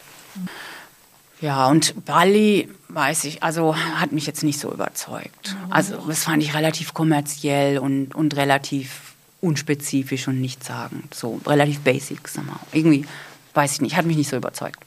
[1.40, 5.56] Ja, und Bali, weiß ich, also hat mich jetzt nicht so überzeugt.
[5.70, 11.14] Also das fand ich relativ kommerziell und, und relativ unspezifisch und nichtssagend.
[11.14, 12.58] So relativ basic, sag mal.
[12.72, 13.06] Irgendwie,
[13.54, 14.80] weiß ich nicht, hat mich nicht so überzeugt.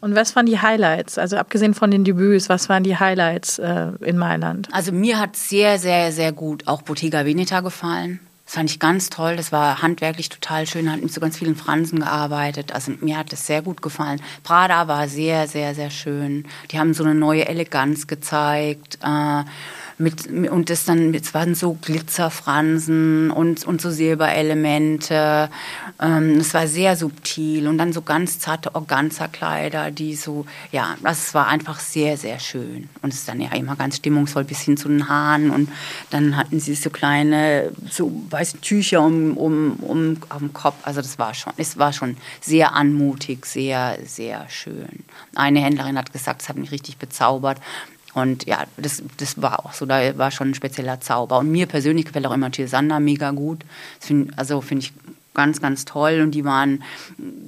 [0.00, 1.18] Und was waren die Highlights?
[1.18, 4.68] Also abgesehen von den Debüts, was waren die Highlights äh, in Mailand?
[4.72, 8.20] Also mir hat sehr, sehr, sehr gut auch Bottega Veneta gefallen.
[8.44, 9.34] Das fand ich ganz toll.
[9.36, 10.90] Das war handwerklich total schön.
[10.90, 12.72] Hat mit so ganz vielen Fransen gearbeitet.
[12.72, 14.20] Also mir hat das sehr gut gefallen.
[14.44, 16.44] Prada war sehr, sehr, sehr schön.
[16.70, 18.98] Die haben so eine neue Eleganz gezeigt.
[19.02, 19.42] Äh,
[19.98, 25.48] mit, und das dann, es waren so Glitzerfransen und, und so Silberelemente.
[26.00, 31.32] Ähm, es war sehr subtil und dann so ganz zarte Organzerkleider, die so, ja, das
[31.32, 32.90] war einfach sehr, sehr schön.
[33.00, 35.70] Und es ist dann ja immer ganz stimmungsvoll bis hin zu den Haaren und
[36.10, 40.76] dann hatten sie so kleine, so weiße Tücher um, um, um, dem Kopf.
[40.82, 45.04] Also das war schon, es war schon sehr anmutig, sehr, sehr schön.
[45.34, 47.60] Eine Händlerin hat gesagt, es hat mich richtig bezaubert.
[48.16, 51.36] Und ja, das, das war auch so, da war schon ein spezieller Zauber.
[51.38, 53.62] Und mir persönlich gefällt auch immer Sander mega gut.
[54.00, 54.94] Find, also finde ich
[55.34, 56.22] ganz, ganz toll.
[56.22, 56.82] Und die waren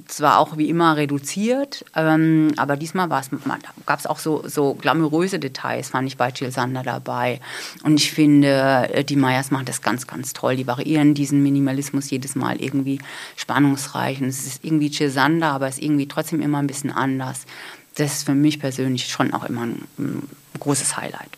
[0.05, 5.89] zwar auch wie immer reduziert, ähm, aber diesmal gab es auch so, so glamouröse Details,
[5.89, 7.41] fand ich bei Jill Sander dabei.
[7.83, 10.55] Und ich finde, äh, die Meyers machen das ganz, ganz toll.
[10.55, 12.99] Die variieren diesen Minimalismus jedes Mal irgendwie
[13.37, 14.21] spannungsreich.
[14.21, 17.47] Und es ist irgendwie Jill Sander, aber es ist irgendwie trotzdem immer ein bisschen anders.
[17.99, 21.29] Das ist für mich persönlich schon auch immer ein, ein großes Highlight.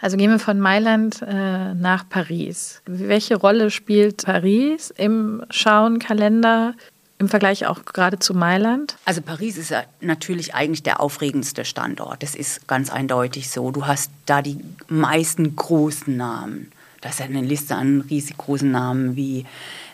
[0.00, 2.82] Also gehen wir von Mailand äh, nach Paris.
[2.86, 6.74] Welche Rolle spielt Paris im Schauenkalender
[7.18, 8.96] im Vergleich auch gerade zu Mailand?
[9.04, 12.22] Also Paris ist ja natürlich eigentlich der aufregendste Standort.
[12.22, 13.72] Das ist ganz eindeutig so.
[13.72, 16.70] Du hast da die meisten großen Namen.
[17.00, 19.46] Das ist ja eine Liste an riesig großen Namen wie,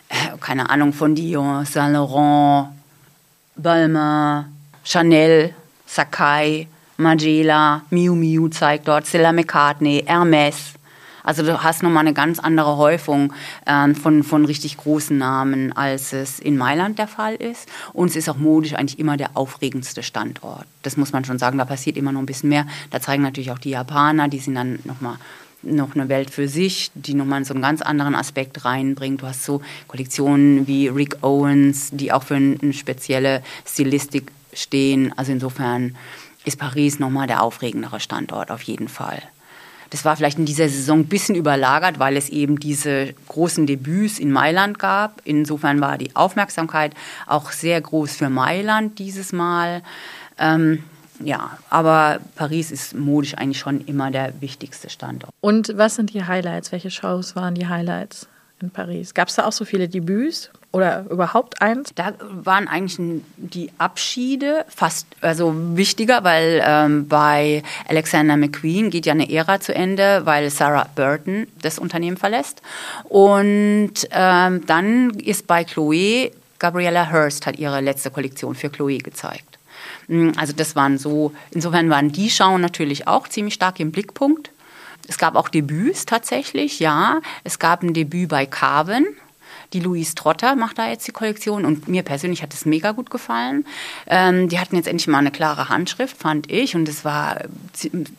[0.09, 2.69] äh, keine Ahnung, von Dior, Saint Laurent,
[3.55, 4.45] Balmain,
[4.83, 5.53] Chanel,
[5.85, 6.67] Sakai,
[6.97, 10.73] Magela, Miu Miu zeigt dort, Stella McCartney, Hermes.
[11.25, 13.33] Also du hast nochmal eine ganz andere Häufung
[13.65, 17.67] ähm, von, von richtig großen Namen, als es in Mailand der Fall ist.
[17.93, 20.65] Und es ist auch modisch eigentlich immer der aufregendste Standort.
[20.83, 22.67] Das muss man schon sagen, da passiert immer noch ein bisschen mehr.
[22.91, 25.17] Da zeigen natürlich auch die Japaner, die sind dann nochmal
[25.63, 29.23] noch eine Welt für sich, die nochmal so einen ganz anderen Aspekt reinbringt.
[29.23, 35.13] Du hast so Kollektionen wie Rick Owens, die auch für eine spezielle Stilistik stehen.
[35.17, 35.95] Also insofern
[36.45, 39.21] ist Paris nochmal der aufregendere Standort auf jeden Fall.
[39.89, 44.19] Das war vielleicht in dieser Saison ein bisschen überlagert, weil es eben diese großen Debüts
[44.19, 45.21] in Mailand gab.
[45.23, 46.93] Insofern war die Aufmerksamkeit
[47.27, 49.83] auch sehr groß für Mailand dieses Mal.
[50.37, 50.83] Ähm,
[51.23, 55.31] ja, aber Paris ist modisch eigentlich schon immer der wichtigste Standort.
[55.39, 56.71] Und was sind die Highlights?
[56.71, 58.27] Welche Shows waren die Highlights
[58.61, 59.13] in Paris?
[59.13, 60.51] Gab es da auch so viele Debüts?
[60.75, 61.91] Oder überhaupt eins?
[61.95, 62.97] Da waren eigentlich
[63.37, 69.73] die Abschiede fast also wichtiger, weil ähm, bei Alexander McQueen geht ja eine Ära zu
[69.73, 72.61] Ende, weil Sarah Burton das Unternehmen verlässt.
[73.05, 79.57] Und ähm, dann ist bei Chloe Gabriella Hurst hat ihre letzte Kollektion für Chloe gezeigt.
[80.07, 84.51] Mm, also das waren so, insofern waren die Schauen natürlich auch ziemlich stark im Blickpunkt.
[85.07, 87.21] Es gab auch Debüts tatsächlich, ja.
[87.45, 89.05] Es gab ein Debüt bei Carven,
[89.73, 93.09] die Louise Trotter macht da jetzt die Kollektion und mir persönlich hat es mega gut
[93.09, 93.65] gefallen.
[94.07, 97.41] Ähm, die hatten jetzt endlich mal eine klare Handschrift, fand ich, und es war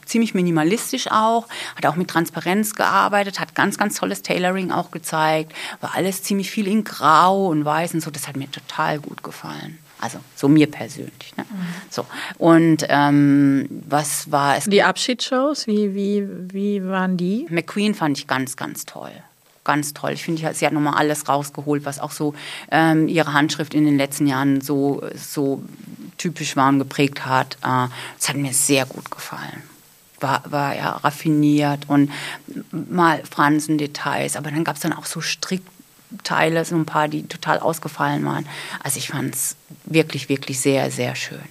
[0.04, 5.52] ziemlich minimalistisch auch, hat auch mit Transparenz gearbeitet, hat ganz, ganz tolles Tailoring auch gezeigt,
[5.80, 9.22] war alles ziemlich viel in Grau und Weiß und so, das hat mir total gut
[9.22, 9.78] gefallen.
[9.98, 11.34] Also so mir persönlich.
[11.36, 11.44] Ne?
[11.48, 11.66] Mhm.
[11.88, 12.04] So.
[12.36, 14.64] Und ähm, was war es?
[14.64, 17.46] Die Abschiedsshows, wie, wie, wie waren die?
[17.48, 19.12] McQueen fand ich ganz, ganz toll
[19.66, 20.12] ganz toll.
[20.12, 22.34] Ich finde, sie hat nochmal alles rausgeholt, was auch so
[22.70, 25.62] ähm, ihre Handschrift in den letzten Jahren so, so
[26.16, 27.56] typisch war und geprägt hat.
[27.62, 29.62] Äh, das hat mir sehr gut gefallen.
[30.20, 32.10] War, war ja raffiniert und
[32.70, 37.58] mal Fransen-Details, aber dann gab es dann auch so Strickteile, so ein paar, die total
[37.58, 38.46] ausgefallen waren.
[38.82, 41.44] Also ich fand es wirklich, wirklich sehr, sehr schön.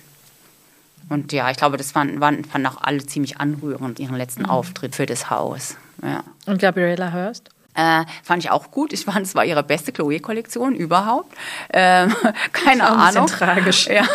[1.09, 4.49] Und ja, ich glaube, das fanden, fanden auch alle ziemlich anrührend, ihren letzten mhm.
[4.49, 5.77] Auftritt für das Haus.
[6.01, 6.23] Ja.
[6.47, 7.49] Und Gabriela Hurst?
[7.75, 8.93] Äh, fand ich auch gut.
[8.93, 11.35] Ich fand, es war ihre beste Chloe-Kollektion überhaupt.
[11.73, 12.13] Ähm,
[12.51, 13.27] keine Ahnung.
[13.27, 13.89] tragisch.
[13.95, 14.05] Ja,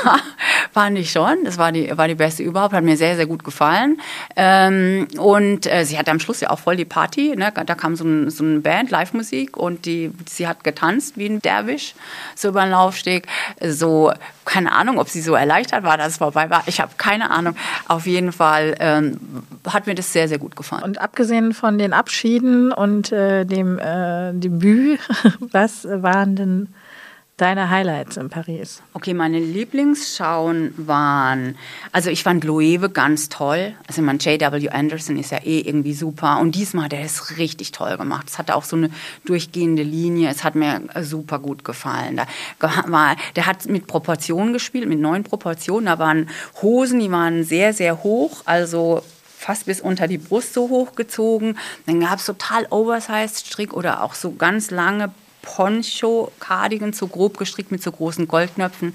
[0.73, 1.45] fand ich schon.
[1.45, 2.75] Das war die, war die beste überhaupt.
[2.75, 4.01] Hat mir sehr, sehr gut gefallen.
[4.37, 7.35] Ähm, und äh, sie hatte am Schluss ja auch voll die Party.
[7.37, 7.53] Ne?
[7.65, 11.41] Da kam so, ein, so eine Band, Live-Musik und die, sie hat getanzt wie ein
[11.41, 11.95] Derwisch,
[12.35, 13.27] so über den Laufsteg.
[13.61, 14.13] So,
[14.51, 16.65] keine Ahnung, ob sie so erleichtert war, dass es vorbei war.
[16.67, 17.55] Ich habe keine Ahnung.
[17.87, 19.21] Auf jeden Fall ähm,
[19.67, 20.83] hat mir das sehr, sehr gut gefallen.
[20.83, 24.99] Und abgesehen von den Abschieden und äh, dem äh, Debüt,
[25.53, 26.69] was waren denn
[27.41, 28.83] deine Highlights in Paris?
[28.93, 31.57] Okay, meine Lieblingsschauen waren,
[31.93, 33.75] also ich fand Loewe ganz toll.
[33.87, 34.69] Also man J.W.
[34.69, 38.29] Anderson ist ja eh irgendwie super und diesmal hat er es richtig toll gemacht.
[38.29, 38.91] Es hatte auch so eine
[39.25, 40.29] durchgehende Linie.
[40.29, 42.17] Es hat mir super gut gefallen.
[42.17, 42.27] Da
[42.87, 45.87] war, der hat mit Proportionen gespielt, mit neuen Proportionen.
[45.87, 46.29] Da waren
[46.63, 51.57] Hosen, die waren sehr, sehr hoch, also fast bis unter die Brust so hochgezogen.
[51.87, 55.11] Dann gab es total oversized Strick oder auch so ganz lange
[55.51, 58.95] Poncho, Cardigan, so grob gestrickt mit so großen Goldknöpfen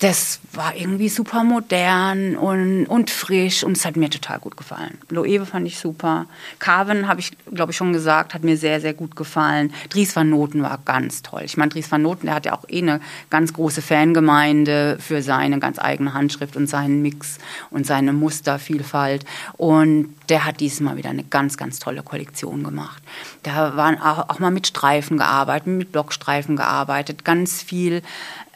[0.00, 4.98] das war irgendwie super modern und, und frisch und es hat mir total gut gefallen.
[5.10, 6.24] Loewe fand ich super.
[6.58, 9.74] Carven, habe ich, glaube ich, schon gesagt, hat mir sehr, sehr gut gefallen.
[9.90, 11.42] Dries van Noten war ganz toll.
[11.44, 15.20] Ich meine, Dries van Noten, der hat ja auch eh eine ganz große Fangemeinde für
[15.20, 17.36] seine ganz eigene Handschrift und seinen Mix
[17.68, 19.26] und seine Mustervielfalt.
[19.58, 23.02] Und der hat diesmal wieder eine ganz, ganz tolle Kollektion gemacht.
[23.42, 28.00] Da waren auch, auch mal mit Streifen gearbeitet, mit Blockstreifen gearbeitet, ganz viel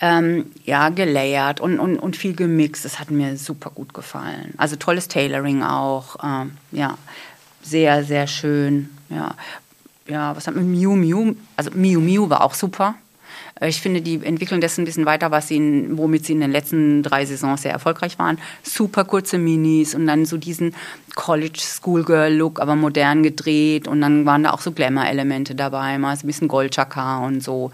[0.04, 2.84] ähm, ja, gelayert und, und, und viel gemixt.
[2.84, 4.52] Das hat mir super gut gefallen.
[4.58, 6.16] Also tolles Tailoring auch.
[6.22, 6.98] Ähm, ja,
[7.62, 8.90] sehr, sehr schön.
[9.08, 9.34] Ja,
[10.06, 11.34] ja was hat mit Miu Miu?
[11.56, 12.96] Also Miu Miu war auch super.
[13.64, 16.40] Äh, ich finde, die entwickeln das ein bisschen weiter, was sie in, womit sie in
[16.40, 18.38] den letzten drei Saisons sehr erfolgreich waren.
[18.62, 20.74] Super kurze Minis und dann so diesen
[21.14, 26.16] College Schoolgirl Look, aber modern gedreht und dann waren da auch so Glamour-Elemente dabei, mal
[26.16, 27.70] so ein bisschen Goldchakar und so.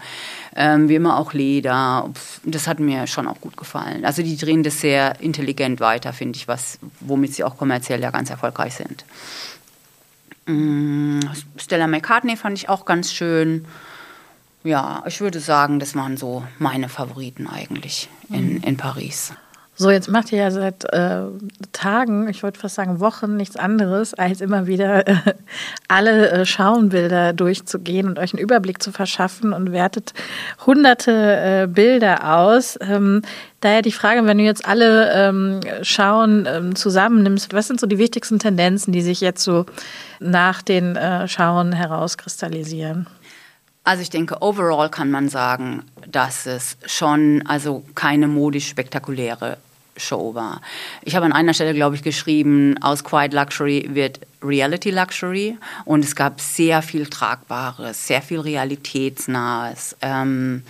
[0.55, 2.09] Ähm, wie immer auch Leder.
[2.43, 4.05] Das hat mir schon auch gut gefallen.
[4.05, 8.11] Also die drehen das sehr intelligent weiter, finde ich, was, womit sie auch kommerziell ja
[8.11, 9.05] ganz erfolgreich sind.
[10.45, 11.19] Mm,
[11.57, 13.65] Stella McCartney fand ich auch ganz schön.
[14.63, 18.63] Ja, ich würde sagen, das waren so meine Favoriten eigentlich in, mhm.
[18.63, 19.33] in Paris.
[19.81, 21.21] So, jetzt macht ihr ja seit äh,
[21.71, 25.15] Tagen, ich wollte fast sagen Wochen, nichts anderes, als immer wieder äh,
[25.87, 30.13] alle äh, Schauenbilder durchzugehen und euch einen Überblick zu verschaffen und wertet
[30.67, 32.77] hunderte äh, Bilder aus.
[32.79, 33.23] Ähm,
[33.61, 37.97] daher die Frage, wenn du jetzt alle ähm, Schauen ähm, zusammennimmst, was sind so die
[37.97, 39.65] wichtigsten Tendenzen, die sich jetzt so
[40.19, 43.07] nach den äh, Schauen herauskristallisieren?
[43.83, 49.57] Also ich denke, overall kann man sagen, dass es schon also keine modisch spektakuläre
[49.97, 50.61] Show war.
[51.03, 56.03] Ich habe an einer Stelle, glaube ich, geschrieben, aus Quiet Luxury wird Reality Luxury und
[56.03, 59.97] es gab sehr viel Tragbares, sehr viel Realitätsnahes.
[60.01, 60.63] Ähm,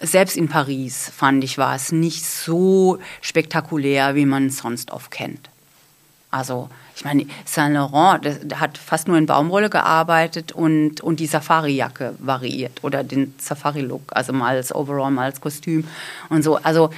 [0.00, 5.10] selbst in Paris fand ich, war es nicht so spektakulär, wie man es sonst oft
[5.10, 5.50] kennt.
[6.30, 12.16] Also ich meine, Saint Laurent hat fast nur in Baumwolle gearbeitet und, und die Safari-Jacke
[12.18, 15.84] variiert oder den Safari-Look, also mal als Overall, mal als Kostüm
[16.28, 16.56] und so.
[16.56, 16.90] Also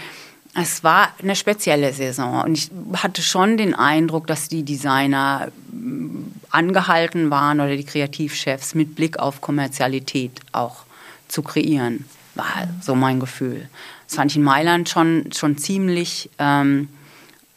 [0.55, 6.33] es war eine spezielle Saison und ich hatte schon den Eindruck, dass die Designer mm,
[6.49, 10.85] angehalten waren oder die Kreativchefs mit Blick auf Kommerzialität auch
[11.29, 12.07] zu kreieren.
[12.37, 12.47] War
[12.81, 13.69] so mein Gefühl.
[14.07, 16.89] Das fand ich in Mailand schon, schon ziemlich ähm,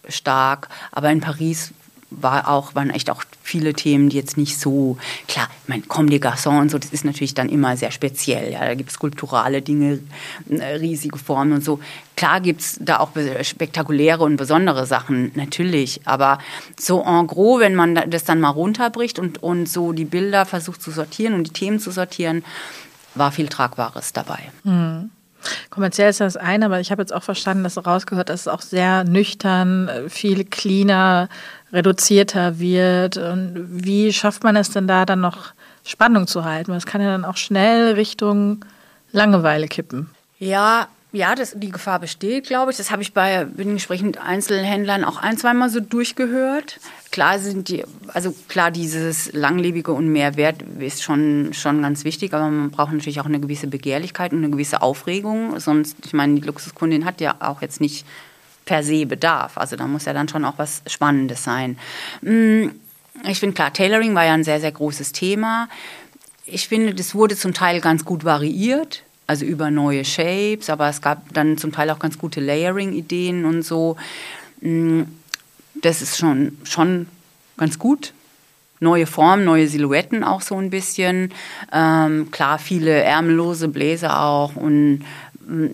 [0.10, 1.72] stark, aber in Paris
[2.22, 4.98] war auch, waren echt auch viele Themen, die jetzt nicht so,
[5.28, 8.52] klar, mein Comme des Garçons und so, das ist natürlich dann immer sehr speziell.
[8.52, 10.00] Ja, da gibt es skulpturale Dinge,
[10.50, 11.80] äh, riesige Formen und so.
[12.16, 13.10] Klar gibt es da auch
[13.42, 16.02] spektakuläre und besondere Sachen, natürlich.
[16.06, 16.38] Aber
[16.80, 20.82] so en gros, wenn man das dann mal runterbricht und, und so die Bilder versucht
[20.82, 22.44] zu sortieren und die Themen zu sortieren,
[23.16, 24.40] war viel Tragbares dabei.
[24.64, 25.10] Mhm.
[25.70, 28.62] Kommerziell ist das eine, aber ich habe jetzt auch verstanden, dass rausgehört, dass es auch
[28.62, 31.30] sehr nüchtern, äh, viel cleaner,
[31.72, 33.18] reduzierter wird.
[33.18, 35.54] Und wie schafft man es denn da dann noch
[35.86, 36.72] Spannung zu halten?
[36.72, 38.64] Das kann ja dann auch schnell Richtung
[39.12, 40.10] Langeweile kippen.
[40.40, 42.78] Ja, ja, das, die Gefahr besteht, glaube ich.
[42.78, 46.80] Das habe ich bei Gesprächen mit Einzelhändlern auch ein, zweimal so durchgehört.
[47.12, 52.50] Klar sind die, also klar, dieses Langlebige und Mehrwert ist schon, schon ganz wichtig, aber
[52.50, 55.60] man braucht natürlich auch eine gewisse Begehrlichkeit und eine gewisse Aufregung.
[55.60, 58.08] Sonst, ich meine, die Luxuskundin hat ja auch jetzt nicht
[58.66, 59.60] per se Bedarf.
[59.60, 61.78] Also da muss ja dann schon auch was Spannendes sein.
[62.22, 62.70] Mm,
[63.30, 65.70] ich finde klar, Tailoring war ja ein sehr, sehr großes Thema.
[66.48, 71.02] Ich finde, das wurde zum Teil ganz gut variiert also über neue Shapes, aber es
[71.02, 73.96] gab dann zum Teil auch ganz gute Layering-Ideen und so.
[74.62, 75.04] Mm,
[75.82, 77.08] das ist schon, schon
[77.58, 78.14] ganz gut.
[78.80, 81.32] neue Formen, neue Silhouetten auch so ein bisschen.
[81.72, 85.04] Ähm, klar, viele ärmellose Bläser auch und
[85.48, 85.68] mm,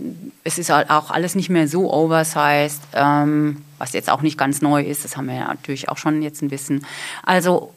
[0.44, 4.84] es ist auch alles nicht mehr so oversized, ähm, was jetzt auch nicht ganz neu
[4.84, 5.06] ist.
[5.06, 6.86] Das haben wir ja natürlich auch schon jetzt ein bisschen.
[7.24, 7.74] Also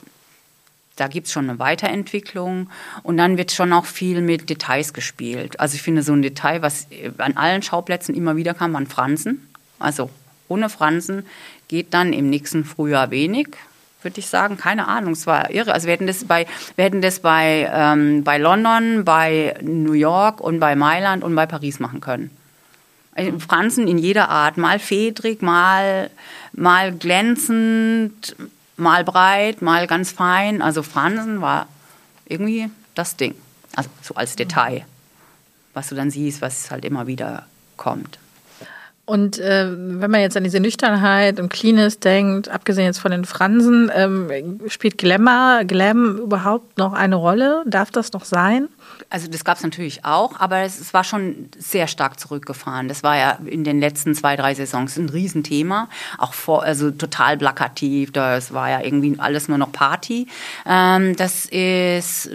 [0.96, 2.70] da gibt es schon eine Weiterentwicklung
[3.02, 5.59] und dann wird schon auch viel mit Details gespielt.
[5.59, 6.87] Also ich finde so ein Detail, was
[7.18, 9.48] an allen Schauplätzen immer wieder kam, waren Fransen.
[9.78, 10.11] Also
[10.48, 11.24] ohne Fransen
[11.68, 13.48] geht dann im nächsten Frühjahr wenig,
[14.02, 14.59] würde ich sagen.
[14.59, 15.72] Keine Ahnung, es war irre.
[15.72, 20.40] Also wir hätten das bei, wir hätten das bei, ähm, bei London, bei New York
[20.40, 22.31] und bei Mailand und bei Paris machen können.
[23.14, 26.11] Äh, Fransen in jeder Art, mal fedrig, mal,
[26.52, 28.37] mal glänzend,
[28.83, 30.61] mal breit, mal ganz fein.
[30.62, 31.66] Also Fransen war
[32.27, 33.35] irgendwie das Ding.
[33.75, 34.85] Also so als Detail,
[35.73, 38.18] was du dann siehst, was halt immer wieder kommt.
[39.05, 43.25] Und äh, wenn man jetzt an diese Nüchternheit und Cleanness denkt, abgesehen jetzt von den
[43.25, 47.64] Fransen, ähm, spielt Glamour, Glam überhaupt noch eine Rolle?
[47.66, 48.68] Darf das noch sein?
[49.11, 52.88] Also das gab es natürlich auch, aber es, es, war schon sehr stark zurückgefahren.
[52.88, 55.88] Das war ja in den letzten zwei, drei Saisons ein Riesenthema.
[56.18, 58.12] Auch vor, also total plakativ.
[58.12, 60.29] Das war ja irgendwie alles nur noch Party.
[60.66, 62.31] Ähm, das ist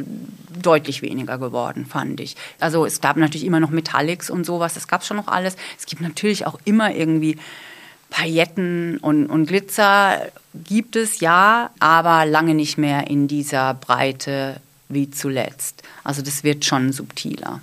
[0.61, 2.35] deutlich weniger geworden, fand ich.
[2.59, 5.55] Also es gab natürlich immer noch Metallics und sowas, das gab es schon noch alles.
[5.77, 7.37] Es gibt natürlich auch immer irgendwie
[8.09, 10.21] Pailletten und, und Glitzer
[10.53, 15.83] gibt es ja, aber lange nicht mehr in dieser Breite wie zuletzt.
[16.03, 17.61] Also das wird schon subtiler.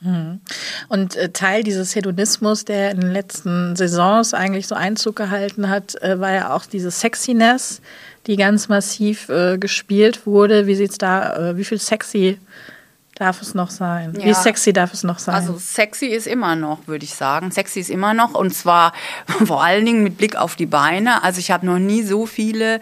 [0.00, 0.40] Mhm.
[0.88, 6.00] Und äh, Teil dieses Hedonismus, der in den letzten Saisons eigentlich so Einzug gehalten hat,
[6.02, 7.82] äh, war ja auch diese Sexiness,
[8.26, 10.66] die ganz massiv äh, gespielt wurde.
[10.66, 12.38] Wie sieht's da, wie viel sexy
[13.14, 14.14] darf es noch sein?
[14.18, 14.24] Ja.
[14.24, 15.34] Wie sexy darf es noch sein?
[15.34, 17.50] Also sexy ist immer noch, würde ich sagen.
[17.50, 18.94] Sexy ist immer noch und zwar
[19.44, 21.22] vor allen Dingen mit Blick auf die Beine.
[21.22, 22.80] Also ich habe noch nie so viele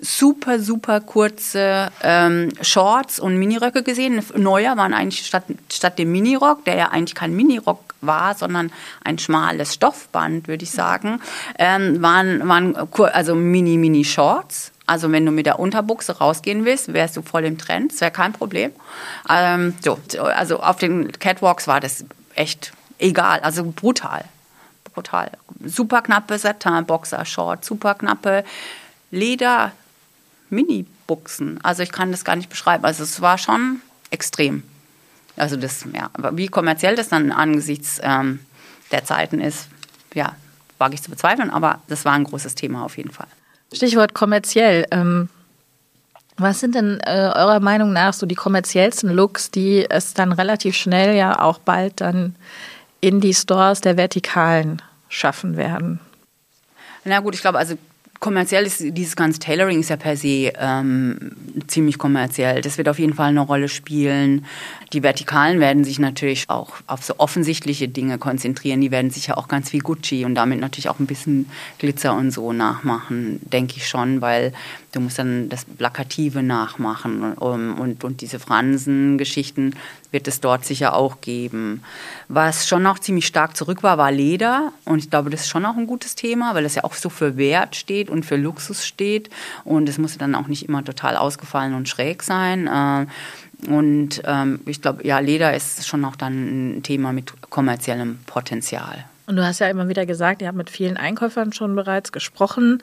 [0.00, 4.22] super, super kurze ähm, Shorts und Miniröcke gesehen.
[4.36, 8.72] Neuer waren eigentlich statt, statt dem Minirock, der ja eigentlich kein Minirock war, sondern
[9.04, 11.20] ein schmales Stoffband, würde ich sagen,
[11.58, 12.76] ähm, waren, waren
[13.12, 14.72] also Mini-Mini-Shorts.
[14.86, 18.10] Also wenn du mit der Unterbuchse rausgehen willst, wärst du voll im Trend, das wäre
[18.10, 18.72] kein Problem.
[19.28, 24.24] Ähm, so, also auf den Catwalks war das echt egal, also brutal.
[24.92, 25.30] Brutal.
[25.64, 28.44] Super knappe Satin-Boxer-Short, super knappe
[29.12, 29.72] Leder,
[30.50, 31.58] Mini-Buchsen.
[31.62, 32.84] Also ich kann das gar nicht beschreiben.
[32.84, 34.62] Also es war schon extrem.
[35.36, 38.40] Also das, ja, wie kommerziell das dann angesichts ähm,
[38.90, 39.68] der Zeiten ist,
[40.14, 40.34] ja,
[40.78, 43.28] wage ich zu bezweifeln, aber das war ein großes Thema auf jeden Fall.
[43.72, 44.86] Stichwort kommerziell.
[44.90, 45.28] Ähm,
[46.36, 50.74] was sind denn äh, eurer Meinung nach so die kommerziellsten Looks, die es dann relativ
[50.74, 52.34] schnell ja auch bald dann
[53.00, 56.00] in die Stores der Vertikalen schaffen werden?
[57.04, 57.76] Na gut, ich glaube, also
[58.20, 61.32] kommerziell ist dieses ganze Tailoring ist ja per se ähm,
[61.66, 62.60] ziemlich kommerziell.
[62.60, 64.44] Das wird auf jeden Fall eine Rolle spielen.
[64.92, 68.82] Die Vertikalen werden sich natürlich auch auf so offensichtliche Dinge konzentrieren.
[68.82, 72.30] Die werden sicher auch ganz viel Gucci und damit natürlich auch ein bisschen Glitzer und
[72.30, 74.52] so nachmachen, denke ich schon, weil
[74.92, 79.76] du musst dann das Plakative nachmachen und, und, und diese Fransen-Geschichten
[80.10, 81.82] wird es dort sicher auch geben.
[82.28, 84.72] Was schon noch ziemlich stark zurück war, war Leder.
[84.84, 87.08] Und ich glaube, das ist schon auch ein gutes Thema, weil es ja auch so
[87.08, 89.30] für Wert steht und für Luxus steht.
[89.64, 92.66] Und es muss dann auch nicht immer total ausgefallen und schräg sein.
[92.66, 93.06] Äh,
[93.70, 99.04] und ähm, ich glaube, ja, Leder ist schon auch dann ein Thema mit kommerziellem Potenzial.
[99.26, 102.82] Und du hast ja immer wieder gesagt, ihr habt mit vielen Einkäufern schon bereits gesprochen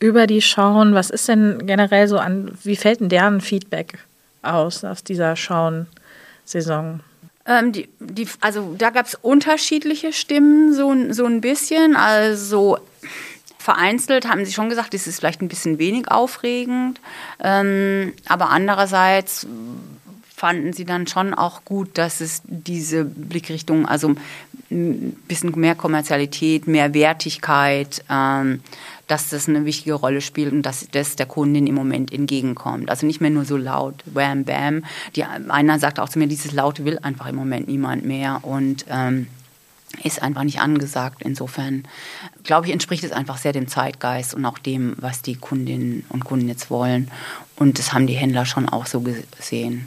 [0.00, 0.94] über die Schauen.
[0.94, 3.98] Was ist denn generell so an, wie fällt denn deren Feedback
[4.42, 7.00] aus aus dieser Schauen-Saison?
[7.46, 11.96] Ähm, die, die, also da gab es unterschiedliche Stimmen, so, so ein bisschen.
[11.96, 12.78] Also
[13.58, 17.00] vereinzelt haben sie schon gesagt, es ist vielleicht ein bisschen wenig aufregend.
[17.38, 19.46] Ähm, aber andererseits
[20.40, 24.14] fanden sie dann schon auch gut, dass es diese Blickrichtung, also
[24.70, 28.62] ein bisschen mehr Kommerzialität, mehr Wertigkeit, ähm,
[29.06, 32.88] dass das eine wichtige Rolle spielt und dass das der Kundin im Moment entgegenkommt.
[32.88, 34.82] Also nicht mehr nur so laut, wham, bam.
[35.14, 38.86] Die, einer sagt auch zu mir, dieses Laute will einfach im Moment niemand mehr und
[38.88, 39.26] ähm,
[40.02, 41.20] ist einfach nicht angesagt.
[41.20, 41.84] Insofern,
[42.44, 46.24] glaube ich, entspricht es einfach sehr dem Zeitgeist und auch dem, was die Kundinnen und
[46.24, 47.10] Kunden jetzt wollen.
[47.56, 49.84] Und das haben die Händler schon auch so gesehen.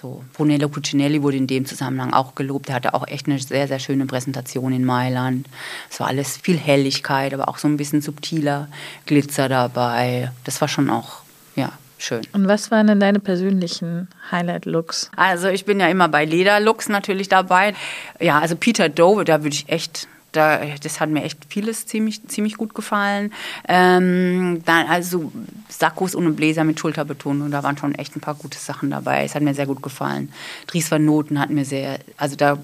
[0.00, 2.70] So, Brunello Cucinelli wurde in dem Zusammenhang auch gelobt.
[2.70, 5.46] Er hatte auch echt eine sehr, sehr schöne Präsentation in Mailand.
[5.90, 8.68] Es war alles viel Helligkeit, aber auch so ein bisschen subtiler
[9.04, 10.32] Glitzer dabei.
[10.44, 11.18] Das war schon auch,
[11.54, 12.22] ja, schön.
[12.32, 15.10] Und was waren denn deine persönlichen Highlight-Looks?
[15.16, 17.74] Also ich bin ja immer bei Leder-Looks natürlich dabei.
[18.20, 22.26] Ja, also Peter Doe, da würde ich echt da, das hat mir echt vieles ziemlich,
[22.28, 23.32] ziemlich gut gefallen.
[23.68, 25.32] Ähm, dann also
[25.68, 29.24] Sakkos ohne Bläser mit Schulterbetonung, da waren schon echt ein paar gute Sachen dabei.
[29.24, 30.32] Es hat mir sehr gut gefallen.
[30.66, 32.58] Dries van Noten hat mir sehr, also da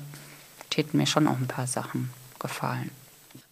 [0.71, 2.91] täten mir schon auch ein paar Sachen gefallen.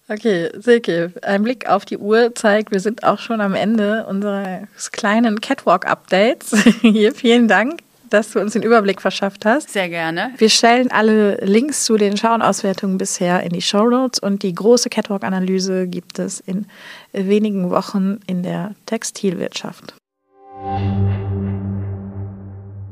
[0.07, 4.93] Okay, Silke, ein Blick auf die Uhr zeigt, wir sind auch schon am Ende unseres
[4.93, 6.55] kleinen Catwalk-Updates.
[6.83, 7.84] Hier, vielen Dank
[8.15, 9.71] dass du uns den Überblick verschafft hast.
[9.71, 10.31] Sehr gerne.
[10.39, 14.89] Wir stellen alle Links zu den Schauenauswertungen bisher in die Show Notes und die große
[14.89, 16.67] Catwalk-Analyse gibt es in
[17.13, 19.95] wenigen Wochen in der Textilwirtschaft.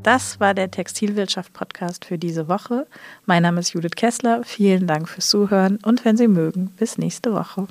[0.02, 2.88] Das war der Textilwirtschaft-Podcast für diese Woche.
[3.24, 4.42] Mein Name ist Judith Kessler.
[4.42, 7.68] Vielen Dank fürs Zuhören und wenn Sie mögen, bis nächste Woche.